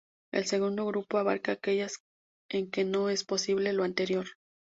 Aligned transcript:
El 0.31 0.47
segundo 0.47 0.83
grupo 0.87 1.19
abarca 1.19 1.51
aquellas 1.51 2.01
en 2.49 2.71
que 2.71 2.83
no 2.85 3.09
es 3.11 3.23
posible 3.23 3.71
lo 3.71 3.83
anterior. 3.83 4.25